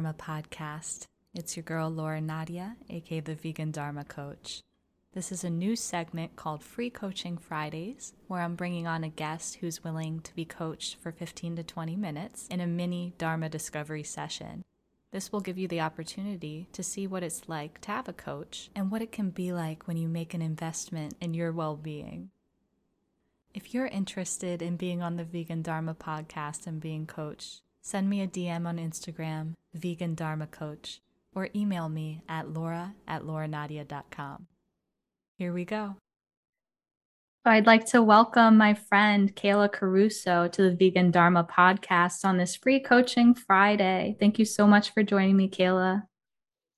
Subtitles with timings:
[0.00, 1.08] Dharma podcast.
[1.34, 4.62] It's your girl Laura Nadia, aka the Vegan Dharma Coach.
[5.12, 9.56] This is a new segment called Free Coaching Fridays, where I'm bringing on a guest
[9.56, 14.02] who's willing to be coached for 15 to 20 minutes in a mini Dharma discovery
[14.02, 14.64] session.
[15.10, 18.70] This will give you the opportunity to see what it's like to have a coach
[18.74, 22.30] and what it can be like when you make an investment in your well being.
[23.52, 28.20] If you're interested in being on the Vegan Dharma podcast and being coached, send me
[28.22, 31.00] a DM on Instagram, Vegan Dharma Coach,
[31.34, 34.46] or email me at laura at lauranadia.com.
[35.38, 35.96] Here we go.
[37.44, 42.54] I'd like to welcome my friend Kayla Caruso to the Vegan Dharma podcast on this
[42.54, 44.16] free coaching Friday.
[44.20, 46.02] Thank you so much for joining me, Kayla.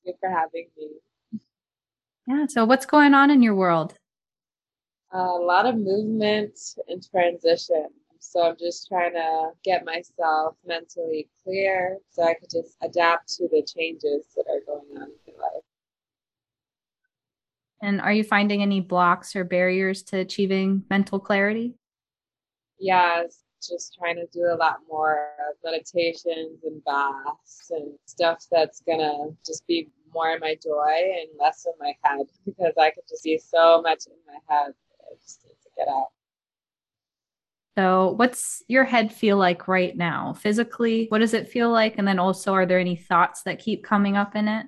[0.04, 1.40] Thank you for having me.
[2.28, 3.96] Yeah, so what's going on in your world?
[5.12, 6.58] a lot of movement
[6.88, 7.88] and transition.
[8.32, 13.46] So I'm just trying to get myself mentally clear so I could just adapt to
[13.48, 15.62] the changes that are going on in my life.
[17.82, 21.74] And are you finding any blocks or barriers to achieving mental clarity?
[22.78, 23.24] Yeah,
[23.60, 25.28] just trying to do a lot more
[25.62, 31.66] meditations and baths and stuff that's gonna just be more in my joy and less
[31.66, 34.72] in my head because I could just be so much in my head.
[35.02, 36.08] I just need to get out.
[37.76, 40.34] So, what's your head feel like right now?
[40.34, 41.94] Physically, what does it feel like?
[41.96, 44.66] And then also, are there any thoughts that keep coming up in it?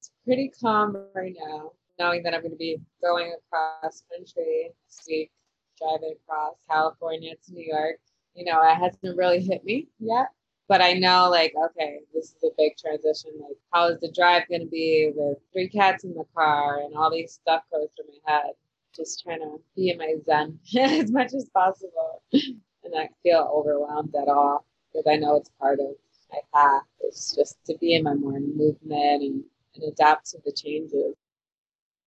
[0.00, 5.04] It's pretty calm right now, knowing that I'm going to be going across country this
[5.08, 5.30] week,
[5.78, 7.98] driving across California to New York.
[8.34, 10.26] You know, it hasn't really hit me yet,
[10.68, 13.30] but I know, like, okay, this is a big transition.
[13.40, 16.96] Like, how is the drive going to be with three cats in the car and
[16.96, 18.52] all these stuff goes through my head?
[18.96, 24.14] Just trying to be in my zen as much as possible and not feel overwhelmed
[24.20, 25.88] at all because I know it's part of
[26.30, 26.82] my path.
[27.00, 31.14] It's just to be in my morning movement and, and adapt to the changes.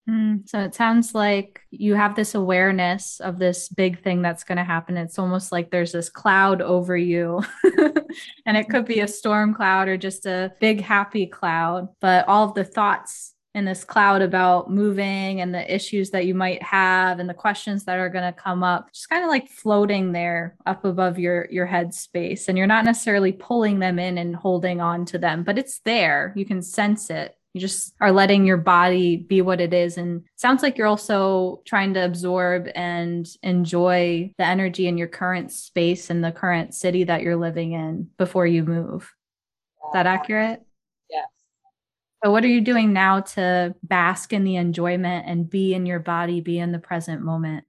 [0.08, 4.58] Mm, so it sounds like you have this awareness of this big thing that's going
[4.58, 4.96] to happen.
[4.96, 7.42] It's almost like there's this cloud over you,
[8.46, 11.88] and it could be a storm cloud or just a big happy cloud.
[12.00, 16.34] But all of the thoughts in this cloud about moving and the issues that you
[16.34, 19.48] might have and the questions that are going to come up just kind of like
[19.48, 24.18] floating there up above your your head space and you're not necessarily pulling them in
[24.18, 26.32] and holding on to them but it's there.
[26.36, 27.36] You can sense it.
[27.52, 29.98] You just are letting your body be what it is.
[29.98, 35.50] And sounds like you're also trying to absorb and enjoy the energy in your current
[35.50, 39.12] space and the current city that you're living in before you move.
[39.84, 40.62] Is that accurate
[42.22, 46.00] so, what are you doing now to bask in the enjoyment and be in your
[46.00, 47.64] body, be in the present moment?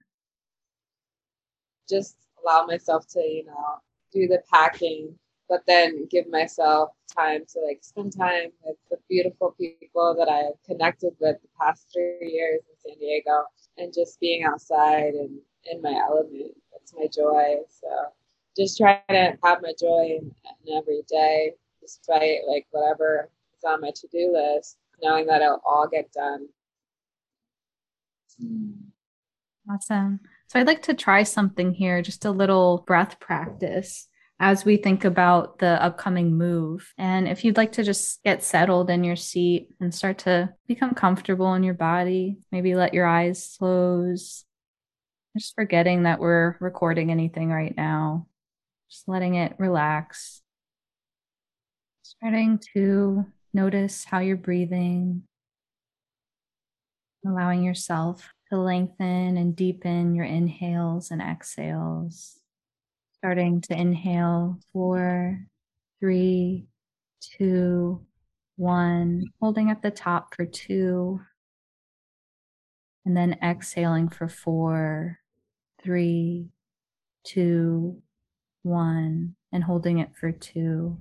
[1.89, 3.79] Just allow myself to, you know,
[4.11, 5.15] do the packing,
[5.47, 10.61] but then give myself time to like spend time with the beautiful people that I've
[10.65, 13.43] connected with the past three years in San Diego
[13.77, 16.51] and just being outside and in my element.
[16.73, 17.55] That's my joy.
[17.69, 17.87] So,
[18.57, 20.35] just try to have my joy in,
[20.65, 23.29] in every day, despite like whatever
[23.63, 26.47] on my to-do list, knowing that it'll all get done.
[29.69, 30.19] Awesome.
[30.47, 34.07] So I'd like to try something here, just a little breath practice
[34.39, 36.91] as we think about the upcoming move.
[36.97, 40.95] And if you'd like to just get settled in your seat and start to become
[40.95, 44.43] comfortable in your body, maybe let your eyes close.
[45.37, 48.27] Just forgetting that we're recording anything right now,
[48.89, 50.41] just letting it relax.
[52.01, 55.23] Starting to Notice how you're breathing,
[57.25, 62.39] allowing yourself to lengthen and deepen your inhales and exhales.
[63.17, 65.39] Starting to inhale four,
[65.99, 66.65] three,
[67.19, 68.05] two,
[68.55, 71.19] one, holding at the top for two,
[73.05, 75.19] and then exhaling for four,
[75.83, 76.47] three,
[77.23, 78.01] two,
[78.63, 80.97] one, and holding it for two.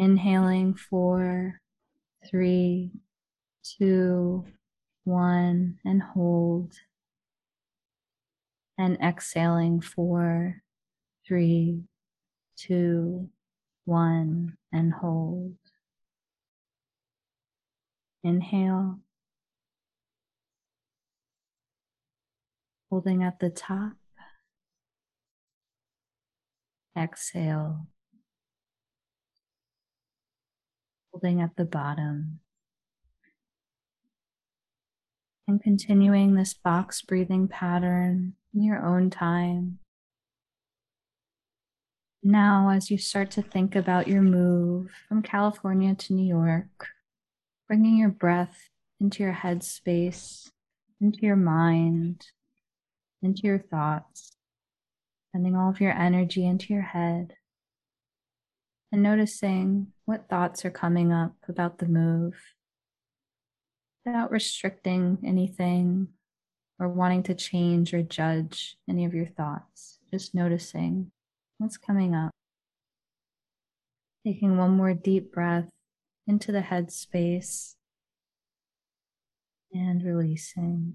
[0.00, 1.60] Inhaling four,
[2.26, 2.90] three,
[3.62, 4.46] two,
[5.04, 6.72] one, and hold.
[8.78, 10.62] And exhaling four,
[11.28, 11.82] three,
[12.56, 13.28] two,
[13.84, 15.58] one, and hold.
[18.24, 19.00] Inhale.
[22.88, 23.92] Holding at the top.
[26.96, 27.86] Exhale.
[31.12, 32.40] Holding at the bottom.
[35.46, 39.78] And continuing this box breathing pattern in your own time.
[42.22, 46.88] Now, as you start to think about your move from California to New York,
[47.66, 48.68] bringing your breath
[49.00, 50.50] into your head space,
[51.00, 52.26] into your mind,
[53.22, 54.36] into your thoughts,
[55.32, 57.34] sending all of your energy into your head,
[58.92, 62.34] and noticing what thoughts are coming up about the move
[64.04, 66.08] without restricting anything
[66.78, 69.98] or wanting to change or judge any of your thoughts.
[70.10, 71.12] Just noticing
[71.58, 72.30] what's coming up.
[74.26, 75.70] Taking one more deep breath
[76.26, 77.76] into the head space
[79.72, 80.94] and releasing.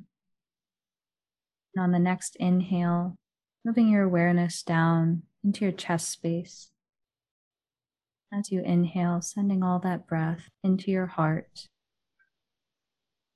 [1.75, 3.15] And on the next inhale,
[3.63, 6.71] moving your awareness down into your chest space.
[8.33, 11.67] As you inhale, sending all that breath into your heart,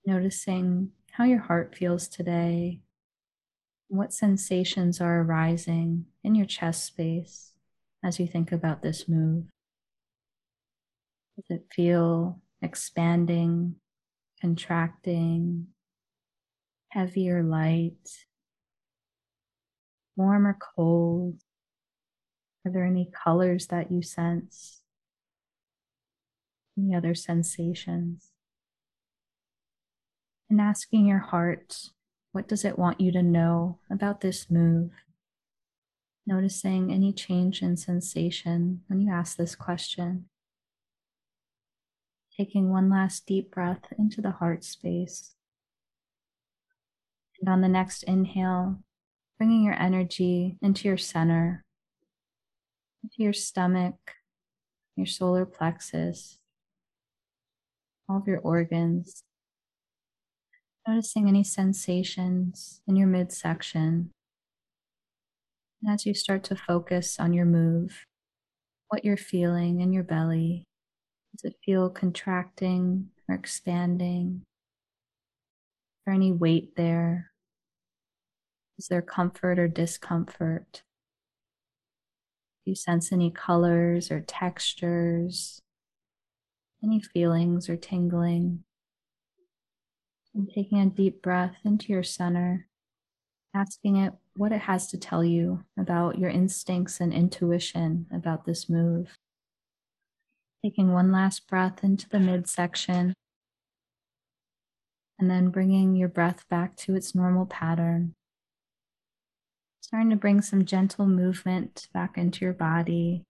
[0.05, 2.81] noticing how your heart feels today,
[3.87, 7.53] what sensations are arising in your chest space
[8.03, 9.45] as you think about this move.
[11.35, 13.75] Does it feel expanding,
[14.41, 15.67] contracting,
[16.89, 18.25] heavy or light,
[20.15, 21.41] warm or cold?
[22.65, 24.78] Are there any colors that you sense?
[26.79, 28.29] Any other sensations?
[30.49, 31.89] And asking your heart,
[32.31, 34.91] what does it want you to know about this move?
[36.25, 40.29] Noticing any change in sensation when you ask this question.
[42.37, 45.35] Taking one last deep breath into the heart space.
[47.41, 48.79] And on the next inhale,
[49.37, 51.65] bringing your energy into your center,
[53.03, 54.13] into your stomach,
[54.95, 56.38] your solar plexus,
[58.09, 59.23] all of your organs.
[60.87, 64.09] Noticing any sensations in your midsection.
[65.83, 68.05] And as you start to focus on your move,
[68.89, 70.63] what you're feeling in your belly,
[71.35, 74.41] does it feel contracting or expanding?
[74.41, 77.31] Is there any weight there?
[78.79, 80.81] Is there comfort or discomfort?
[82.65, 85.59] Do you sense any colors or textures?
[86.83, 88.63] Any feelings or tingling?
[90.33, 92.67] And taking a deep breath into your center,
[93.53, 98.69] asking it what it has to tell you about your instincts and intuition about this
[98.69, 99.17] move.
[100.63, 103.13] Taking one last breath into the midsection,
[105.17, 108.13] and then bringing your breath back to its normal pattern.
[109.81, 113.23] Starting to bring some gentle movement back into your body,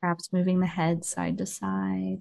[0.00, 2.20] perhaps moving the head side to side.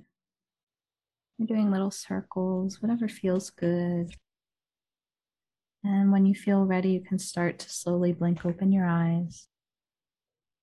[1.39, 4.11] You're doing little circles, whatever feels good.
[5.85, 9.47] And when you feel ready, you can start to slowly blink open your eyes.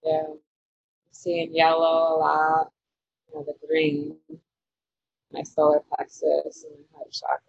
[0.05, 0.39] Yeah, I'm
[1.13, 2.71] seeing yellow a lot,
[3.27, 4.17] you know, the green,
[5.33, 7.41] my solar plexus and my heart chakra.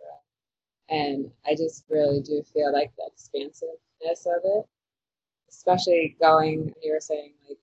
[0.87, 4.65] And I just really do feel like the expansiveness of it,
[5.49, 7.57] especially going, you were saying, like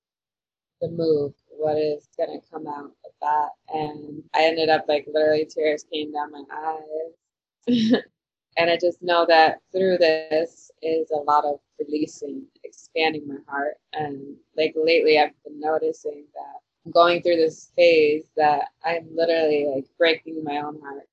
[0.82, 2.92] the move, what is going to come out
[3.24, 3.48] that.
[3.74, 8.02] And I ended up like literally tears came down my eyes.
[8.56, 13.74] and I just know that through this is a lot of releasing, expanding my heart.
[13.92, 19.66] And like lately, I've been noticing that I'm going through this phase that I'm literally
[19.74, 21.08] like breaking my own heart.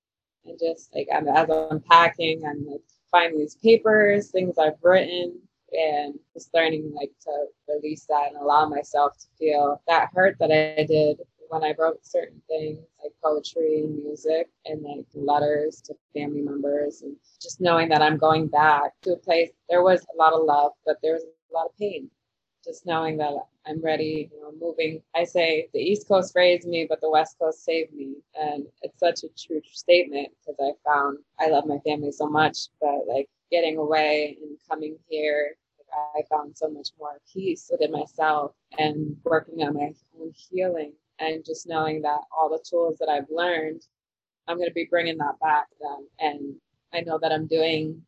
[0.46, 5.40] And just like I'm, as I'm packing, I'm like finding these papers, things I've written,
[5.72, 10.52] and just learning like to release that and allow myself to feel that hurt that
[10.52, 11.20] I did
[11.52, 17.18] when I wrote certain things like poetry music and like letters to family members and
[17.42, 20.72] just knowing that I'm going back to a place there was a lot of love,
[20.86, 22.10] but there was a lot of pain.
[22.64, 23.34] Just knowing that
[23.68, 25.02] I'm ready, you know, moving.
[25.14, 28.16] I say the East Coast raised me, but the West Coast saved me.
[28.40, 32.70] And it's such a true statement because I found I love my family so much,
[32.80, 35.58] but like getting away and coming here
[36.16, 41.46] I found so much more peace within myself and working on my own healing and
[41.46, 43.82] just knowing that all the tools that I've learned,
[44.48, 46.08] I'm going to be bringing that back them.
[46.20, 46.56] And
[46.94, 48.02] I know that I'm doing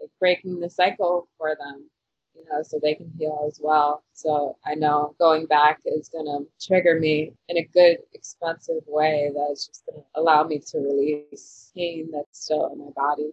[0.00, 1.88] like breaking the cycle for them,
[2.34, 4.02] you know, so they can heal as well.
[4.12, 9.30] So I know going back is going to trigger me in a good, expensive way
[9.34, 13.30] that's just going to allow me to release pain that's still in my body.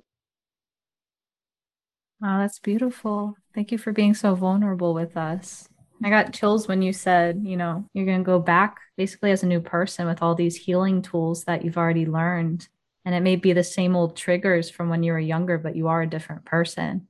[2.19, 3.36] Wow, that's beautiful.
[3.53, 5.69] Thank you for being so vulnerable with us.
[6.03, 9.43] I got chills when you said, you know, you're going to go back basically as
[9.43, 12.67] a new person with all these healing tools that you've already learned.
[13.03, 15.87] And it may be the same old triggers from when you were younger, but you
[15.87, 17.07] are a different person.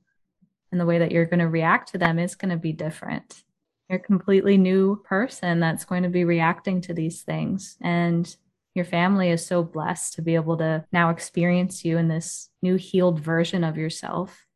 [0.70, 3.42] And the way that you're going to react to them is going to be different.
[3.88, 7.76] You're a completely new person that's going to be reacting to these things.
[7.80, 8.34] And
[8.74, 12.76] your family is so blessed to be able to now experience you in this new
[12.76, 14.46] healed version of yourself.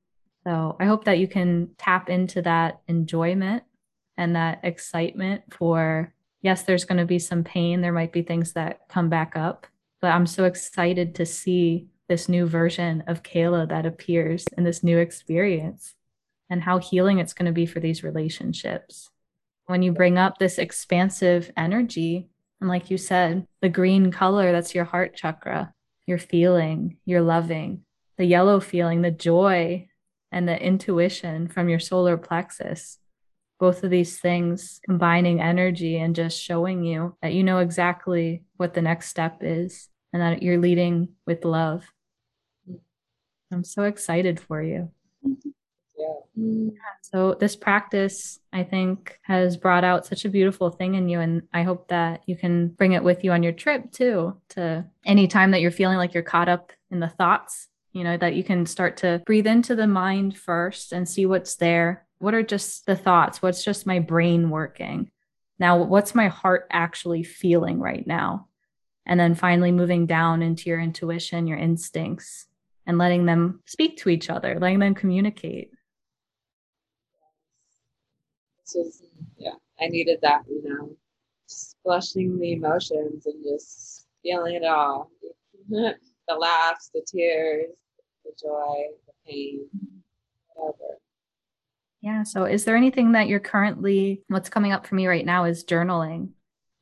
[0.44, 3.64] So I hope that you can tap into that enjoyment
[4.16, 7.80] and that excitement for yes, there's going to be some pain.
[7.80, 9.66] There might be things that come back up,
[10.00, 14.82] but I'm so excited to see this new version of Kayla that appears in this
[14.82, 15.94] new experience
[16.50, 19.08] and how healing it's going to be for these relationships.
[19.66, 22.28] When you bring up this expansive energy,
[22.60, 25.72] and like you said, the green color, that's your heart chakra,
[26.06, 27.84] you're feeling, you're loving,
[28.18, 29.88] the yellow feeling, the joy,
[30.30, 32.98] and the intuition from your solar plexus
[33.58, 38.74] both of these things combining energy and just showing you that you know exactly what
[38.74, 41.84] the next step is and that you're leading with love.
[43.52, 44.90] I'm so excited for you.
[45.96, 46.70] Yeah.
[47.02, 51.20] So, this practice, I think, has brought out such a beautiful thing in you.
[51.20, 54.84] And I hope that you can bring it with you on your trip too, to
[55.04, 58.34] any time that you're feeling like you're caught up in the thoughts, you know, that
[58.34, 62.42] you can start to breathe into the mind first and see what's there what are
[62.44, 63.42] just the thoughts?
[63.42, 65.10] What's just my brain working?
[65.58, 68.46] Now, what's my heart actually feeling right now?
[69.04, 72.46] And then finally moving down into your intuition, your instincts,
[72.86, 75.72] and letting them speak to each other, letting them communicate.
[78.74, 79.02] Is,
[79.36, 80.96] yeah, I needed that, you know,
[81.48, 85.10] just flushing the emotions and just feeling it all
[85.68, 85.96] the
[86.38, 87.66] laughs, the tears,
[88.24, 89.66] the joy, the pain,
[90.54, 91.01] whatever.
[92.02, 92.24] Yeah.
[92.24, 95.64] So, is there anything that you're currently, what's coming up for me right now is
[95.64, 96.30] journaling,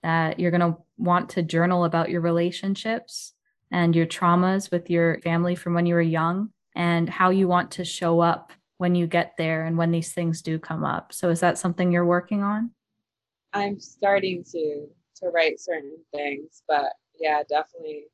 [0.02, 3.34] that you're going to want to journal about your relationships
[3.70, 7.70] and your traumas with your family from when you were young and how you want
[7.72, 11.12] to show up when you get there and when these things do come up.
[11.12, 12.70] So, is that something you're working on?
[13.52, 14.86] I'm starting to
[15.16, 18.04] to write certain things, but yeah, definitely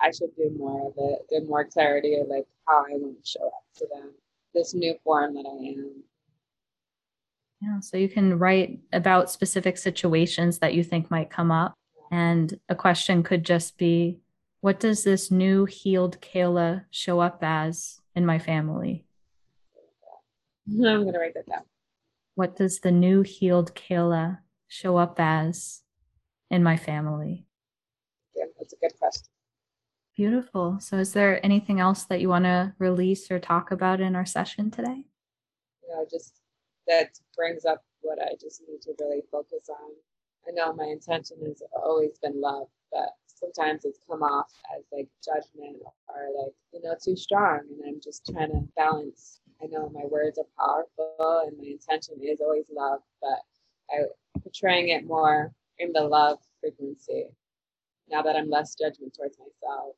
[0.00, 3.28] I should do more of it, get more clarity of like how I want to
[3.28, 4.12] show up to them,
[4.52, 6.02] this new form that I am.
[7.66, 11.74] Yeah, so you can write about specific situations that you think might come up.
[12.12, 14.20] And a question could just be
[14.60, 19.04] What does this new healed Kayla show up as in my family?
[20.68, 21.62] I'm going to write that down.
[22.36, 25.82] What does the new healed Kayla show up as
[26.50, 27.46] in my family?
[28.36, 29.26] Yeah, that's a good question.
[30.16, 30.78] Beautiful.
[30.80, 34.26] So, is there anything else that you want to release or talk about in our
[34.26, 35.06] session today?
[35.82, 36.40] You know, just
[36.88, 39.90] that brings up what I just need to really focus on.
[40.48, 45.08] I know my intention has always been love, but sometimes it's come off as like
[45.24, 45.78] judgment
[46.08, 47.60] or like, you know, too strong.
[47.70, 49.40] And I'm just trying to balance.
[49.62, 53.40] I know my words are powerful and my intention is always love, but
[53.90, 54.04] I
[54.42, 57.24] portraying it more in the love frequency
[58.08, 59.96] now that I'm less judgment towards myself.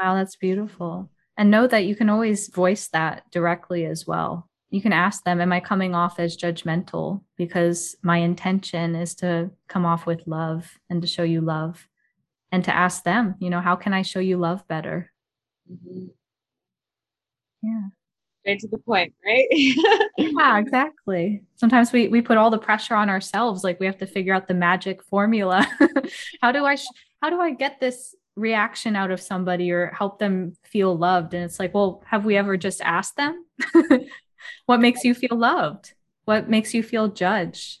[0.00, 1.10] Wow, that's beautiful.
[1.36, 5.40] And know that you can always voice that directly as well you can ask them,
[5.40, 7.22] Am I coming off as judgmental?
[7.36, 11.86] Because my intention is to come off with love and to show you love.
[12.52, 15.12] And to ask them, you know, how can I show you love better?
[15.70, 16.06] Mm-hmm.
[17.62, 17.88] Yeah.
[18.40, 19.46] Straight to the point, right?
[20.18, 21.42] yeah, exactly.
[21.56, 24.48] Sometimes we we put all the pressure on ourselves, like we have to figure out
[24.48, 25.66] the magic formula.
[26.42, 26.88] how do I sh-
[27.20, 31.34] how do I get this reaction out of somebody or help them feel loved?
[31.34, 33.44] And it's like, well, have we ever just asked them?
[34.66, 35.94] what makes you feel loved?
[36.24, 37.80] What makes you feel judged?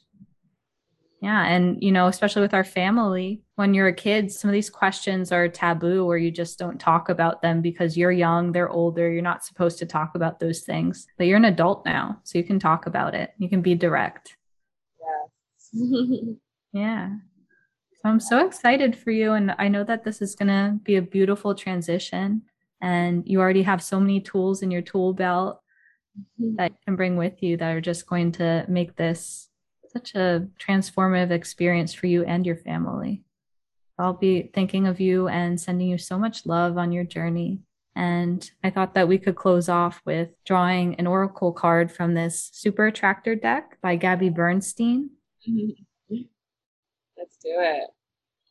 [1.22, 1.44] Yeah.
[1.44, 5.30] And, you know, especially with our family, when you're a kid, some of these questions
[5.30, 9.20] are taboo or you just don't talk about them because you're young, they're older, you're
[9.20, 11.06] not supposed to talk about those things.
[11.18, 13.32] But you're an adult now, so you can talk about it.
[13.36, 14.36] You can be direct.
[15.74, 15.92] Yeah.
[16.72, 17.08] yeah.
[17.92, 19.32] So I'm so excited for you.
[19.32, 22.42] And I know that this is going to be a beautiful transition.
[22.80, 25.60] And you already have so many tools in your tool belt
[26.18, 26.56] mm-hmm.
[26.56, 29.48] that you can bring with you that are just going to make this
[29.92, 33.24] such a transformative experience for you and your family.
[33.98, 37.60] I'll be thinking of you and sending you so much love on your journey.
[37.94, 42.48] And I thought that we could close off with drawing an oracle card from this
[42.52, 45.10] Super Attractor deck by Gabby Bernstein.
[45.46, 47.90] Let's do it.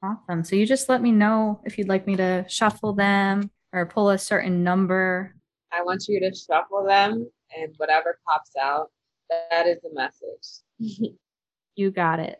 [0.03, 0.43] Awesome.
[0.43, 4.11] So you just let me know if you'd like me to shuffle them or pull
[4.11, 5.35] a certain number.
[5.71, 8.91] I want you to shuffle them and whatever pops out,
[9.29, 11.13] that is the message.
[11.75, 12.39] you got it.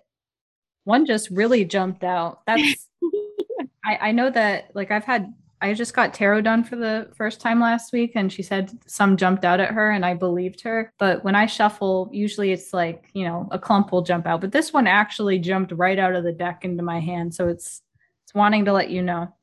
[0.83, 2.41] One just really jumped out.
[2.45, 2.87] That's
[3.85, 7.41] I, I know that like I've had I just got tarot done for the first
[7.41, 10.93] time last week and she said some jumped out at her and I believed her.
[10.97, 14.53] But when I shuffle, usually it's like, you know, a clump will jump out, but
[14.53, 17.35] this one actually jumped right out of the deck into my hand.
[17.35, 17.81] So it's
[18.23, 19.33] it's wanting to let you know.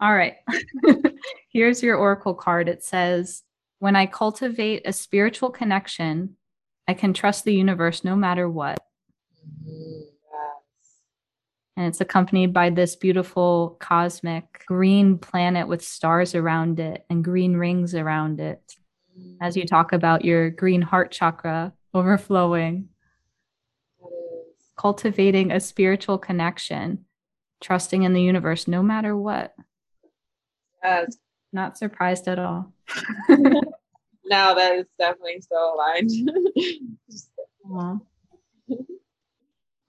[0.00, 0.36] All right.
[1.50, 2.68] Here's your oracle card.
[2.68, 3.42] It says,
[3.78, 6.36] "When I cultivate a spiritual connection,
[6.86, 8.78] I can trust the universe no matter what."
[9.66, 10.08] Mm-hmm
[11.78, 17.56] and it's accompanied by this beautiful cosmic green planet with stars around it and green
[17.56, 18.74] rings around it.
[19.40, 22.88] As you talk about your green heart chakra overflowing,
[24.76, 27.04] cultivating a spiritual connection,
[27.60, 29.54] trusting in the universe no matter what.
[30.82, 31.16] Yes.
[31.52, 32.72] Not surprised at all.
[34.28, 36.10] no, that is definitely so aligned.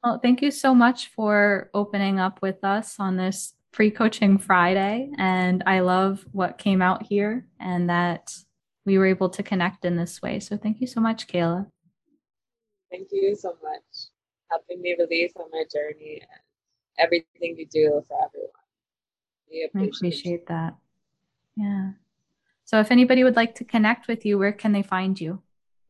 [0.03, 5.09] Well, thank you so much for opening up with us on this free coaching Friday.
[5.17, 8.33] And I love what came out here and that
[8.85, 10.39] we were able to connect in this way.
[10.39, 11.67] So thank you so much, Kayla.
[12.89, 14.07] Thank you so much.
[14.49, 16.39] Helping me release on my journey and
[16.97, 18.49] everything you do for everyone.
[19.51, 20.75] We appreciate, I appreciate that.
[21.55, 21.91] Yeah.
[22.69, 25.41] So if anybody would like to connect with you, where can they find you?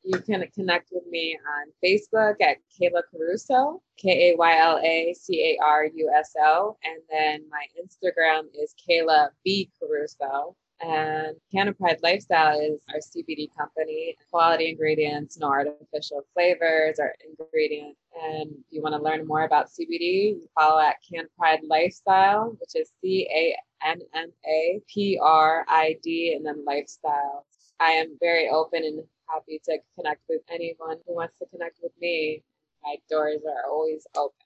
[0.01, 5.13] You can connect with me on Facebook at Kayla Caruso, K A Y L A
[5.13, 6.77] C A R U S O.
[6.86, 10.55] And then my Instagram is Kayla B Caruso.
[10.79, 14.15] And Canna Pride Lifestyle is our CBD company.
[14.31, 18.00] Quality ingredients, no artificial flavors or ingredients.
[18.24, 22.81] And if you want to learn more about CBD, follow at Canna Pride Lifestyle, which
[22.81, 27.46] is C A N N A P R I D and then lifestyle.
[27.79, 31.94] I am very open and happy to connect with anyone who wants to connect with
[32.01, 32.44] me.
[32.83, 34.46] My doors are always open.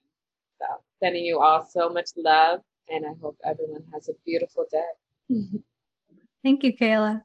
[0.60, 0.66] So,
[1.00, 5.30] sending you all so much love, and I hope everyone has a beautiful day.
[6.42, 7.22] Thank you, Kayla.